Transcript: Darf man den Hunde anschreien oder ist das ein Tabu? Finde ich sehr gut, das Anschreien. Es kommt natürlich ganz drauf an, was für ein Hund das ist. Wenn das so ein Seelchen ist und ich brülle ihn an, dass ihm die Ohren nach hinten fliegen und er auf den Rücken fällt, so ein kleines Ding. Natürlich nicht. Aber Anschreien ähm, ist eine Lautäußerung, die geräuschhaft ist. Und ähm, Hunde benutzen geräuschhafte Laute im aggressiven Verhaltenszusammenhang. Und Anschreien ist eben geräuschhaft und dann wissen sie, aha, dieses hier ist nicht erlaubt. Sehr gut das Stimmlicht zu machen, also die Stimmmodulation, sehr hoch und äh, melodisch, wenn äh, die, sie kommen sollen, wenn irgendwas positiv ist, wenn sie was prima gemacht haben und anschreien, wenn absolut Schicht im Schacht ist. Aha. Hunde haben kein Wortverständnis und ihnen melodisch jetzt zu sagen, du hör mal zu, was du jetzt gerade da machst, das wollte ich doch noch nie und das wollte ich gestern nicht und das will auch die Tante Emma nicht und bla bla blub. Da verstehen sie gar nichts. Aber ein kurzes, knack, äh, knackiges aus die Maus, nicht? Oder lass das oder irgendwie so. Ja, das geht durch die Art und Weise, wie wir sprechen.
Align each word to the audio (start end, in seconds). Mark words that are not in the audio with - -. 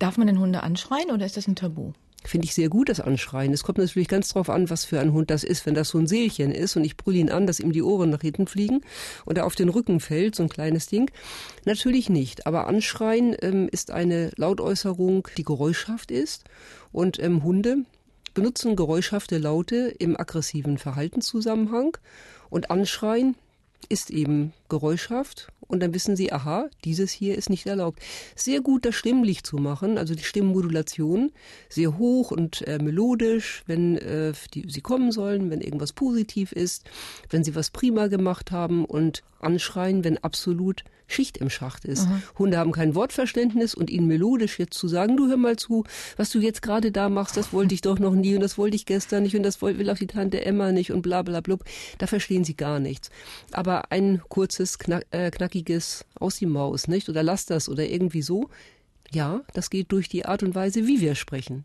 Darf 0.00 0.16
man 0.16 0.26
den 0.26 0.40
Hunde 0.40 0.62
anschreien 0.62 1.10
oder 1.10 1.26
ist 1.26 1.36
das 1.36 1.46
ein 1.46 1.56
Tabu? 1.56 1.92
Finde 2.24 2.46
ich 2.46 2.54
sehr 2.54 2.70
gut, 2.70 2.88
das 2.88 3.00
Anschreien. 3.00 3.52
Es 3.52 3.62
kommt 3.62 3.76
natürlich 3.76 4.08
ganz 4.08 4.28
drauf 4.28 4.48
an, 4.48 4.70
was 4.70 4.86
für 4.86 4.98
ein 4.98 5.12
Hund 5.12 5.30
das 5.30 5.44
ist. 5.44 5.66
Wenn 5.66 5.74
das 5.74 5.90
so 5.90 5.98
ein 5.98 6.06
Seelchen 6.06 6.52
ist 6.52 6.74
und 6.76 6.84
ich 6.84 6.96
brülle 6.96 7.18
ihn 7.18 7.30
an, 7.30 7.46
dass 7.46 7.60
ihm 7.60 7.72
die 7.72 7.82
Ohren 7.82 8.08
nach 8.08 8.22
hinten 8.22 8.46
fliegen 8.46 8.80
und 9.26 9.36
er 9.36 9.44
auf 9.44 9.56
den 9.56 9.68
Rücken 9.68 10.00
fällt, 10.00 10.36
so 10.36 10.42
ein 10.42 10.48
kleines 10.48 10.86
Ding. 10.86 11.10
Natürlich 11.66 12.08
nicht. 12.08 12.46
Aber 12.46 12.66
Anschreien 12.66 13.36
ähm, 13.42 13.68
ist 13.70 13.90
eine 13.90 14.30
Lautäußerung, 14.36 15.28
die 15.36 15.44
geräuschhaft 15.44 16.10
ist. 16.10 16.44
Und 16.92 17.18
ähm, 17.22 17.44
Hunde 17.44 17.84
benutzen 18.32 18.76
geräuschhafte 18.76 19.36
Laute 19.36 19.94
im 19.98 20.18
aggressiven 20.18 20.78
Verhaltenszusammenhang. 20.78 21.98
Und 22.48 22.70
Anschreien 22.70 23.34
ist 23.90 24.10
eben 24.10 24.54
geräuschhaft 24.70 25.48
und 25.70 25.80
dann 25.80 25.94
wissen 25.94 26.16
sie, 26.16 26.32
aha, 26.32 26.68
dieses 26.84 27.10
hier 27.10 27.36
ist 27.36 27.50
nicht 27.50 27.66
erlaubt. 27.66 28.00
Sehr 28.34 28.60
gut 28.60 28.84
das 28.84 28.94
Stimmlicht 28.94 29.46
zu 29.46 29.56
machen, 29.56 29.98
also 29.98 30.14
die 30.14 30.24
Stimmmodulation, 30.24 31.32
sehr 31.68 31.98
hoch 31.98 32.30
und 32.30 32.66
äh, 32.66 32.78
melodisch, 32.78 33.62
wenn 33.66 33.96
äh, 33.98 34.32
die, 34.54 34.66
sie 34.68 34.80
kommen 34.80 35.12
sollen, 35.12 35.50
wenn 35.50 35.60
irgendwas 35.60 35.92
positiv 35.92 36.52
ist, 36.52 36.84
wenn 37.28 37.44
sie 37.44 37.54
was 37.54 37.70
prima 37.70 38.08
gemacht 38.08 38.50
haben 38.50 38.84
und 38.84 39.22
anschreien, 39.40 40.04
wenn 40.04 40.18
absolut 40.18 40.84
Schicht 41.10 41.38
im 41.38 41.50
Schacht 41.50 41.84
ist. 41.84 42.06
Aha. 42.06 42.22
Hunde 42.38 42.56
haben 42.58 42.72
kein 42.72 42.94
Wortverständnis 42.94 43.74
und 43.74 43.90
ihnen 43.90 44.06
melodisch 44.06 44.58
jetzt 44.58 44.74
zu 44.74 44.88
sagen, 44.88 45.16
du 45.16 45.28
hör 45.28 45.36
mal 45.36 45.56
zu, 45.56 45.84
was 46.16 46.30
du 46.30 46.38
jetzt 46.38 46.62
gerade 46.62 46.92
da 46.92 47.08
machst, 47.08 47.36
das 47.36 47.52
wollte 47.52 47.74
ich 47.74 47.80
doch 47.80 47.98
noch 47.98 48.14
nie 48.14 48.34
und 48.34 48.40
das 48.40 48.56
wollte 48.56 48.76
ich 48.76 48.86
gestern 48.86 49.24
nicht 49.24 49.36
und 49.36 49.42
das 49.42 49.60
will 49.60 49.90
auch 49.90 49.98
die 49.98 50.06
Tante 50.06 50.44
Emma 50.44 50.72
nicht 50.72 50.92
und 50.92 51.02
bla 51.02 51.22
bla 51.22 51.40
blub. 51.40 51.64
Da 51.98 52.06
verstehen 52.06 52.44
sie 52.44 52.54
gar 52.54 52.78
nichts. 52.78 53.10
Aber 53.50 53.90
ein 53.90 54.22
kurzes, 54.28 54.78
knack, 54.78 55.04
äh, 55.10 55.30
knackiges 55.30 55.59
aus 56.18 56.36
die 56.36 56.46
Maus, 56.46 56.88
nicht? 56.88 57.08
Oder 57.08 57.22
lass 57.22 57.46
das 57.46 57.68
oder 57.68 57.86
irgendwie 57.88 58.22
so. 58.22 58.50
Ja, 59.10 59.42
das 59.54 59.70
geht 59.70 59.92
durch 59.92 60.08
die 60.08 60.24
Art 60.24 60.42
und 60.42 60.54
Weise, 60.54 60.86
wie 60.86 61.00
wir 61.00 61.14
sprechen. 61.14 61.64